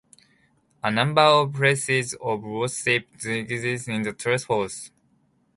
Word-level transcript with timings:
A 0.83 0.89
number 0.89 1.21
of 1.21 1.53
places 1.53 2.15
of 2.19 2.41
worship 2.41 3.05
exist 3.23 3.87
in 3.87 4.01
Treforest. 4.01 4.89